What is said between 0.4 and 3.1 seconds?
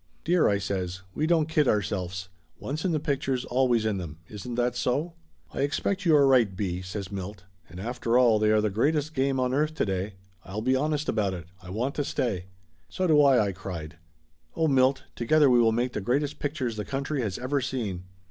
I says. "We won't kid ourselfs. Once in the